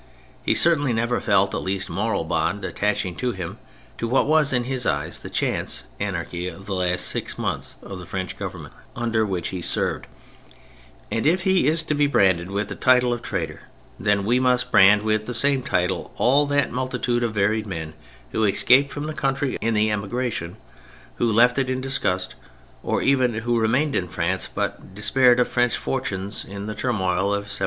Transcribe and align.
He 0.41 0.55
certainly 0.55 0.93
never 0.93 1.21
felt 1.21 1.51
the 1.51 1.61
least 1.61 1.87
moral 1.87 2.23
bond 2.23 2.65
attaching 2.65 3.13
him 3.19 3.59
to 3.99 4.07
what 4.07 4.25
was 4.25 4.51
in 4.51 4.63
his 4.63 4.87
eyes 4.87 5.19
the 5.19 5.29
chance 5.29 5.83
anarchy 5.99 6.47
of 6.47 6.65
the 6.65 6.73
last 6.73 7.05
six 7.07 7.37
months 7.37 7.75
of 7.83 8.09
French 8.09 8.35
Government 8.35 8.73
under 8.95 9.23
which 9.27 9.49
he 9.49 9.61
served, 9.61 10.07
and 11.11 11.27
if 11.27 11.43
he 11.43 11.67
is 11.67 11.83
to 11.83 11.93
be 11.93 12.07
branded 12.07 12.49
with 12.49 12.69
the 12.69 12.75
title 12.75 13.13
of 13.13 13.21
traitor, 13.21 13.61
then 13.99 14.25
we 14.25 14.39
must 14.39 14.71
brand 14.71 15.03
with 15.03 15.27
the 15.27 15.35
same 15.35 15.61
title 15.61 16.11
all 16.17 16.47
that 16.47 16.71
multitude 16.71 17.21
of 17.23 17.35
varied 17.35 17.67
men 17.67 17.93
who 18.31 18.43
escaped 18.45 18.91
from 18.91 19.05
the 19.05 19.13
country 19.13 19.55
in 19.61 19.75
the 19.75 19.91
Emigration, 19.91 20.57
who 21.17 21.31
left 21.31 21.59
it 21.59 21.69
in 21.69 21.79
disgust, 21.79 22.33
or 22.81 23.03
even 23.03 23.35
who 23.35 23.59
remained 23.59 23.95
in 23.95 24.07
France, 24.07 24.49
but 24.51 24.95
despaired 24.95 25.39
of 25.39 25.47
French 25.47 25.77
fortunes, 25.77 26.43
in 26.43 26.65
the 26.65 26.73
turmoil 26.73 27.25
of 27.31 27.43
1793. 27.53 27.59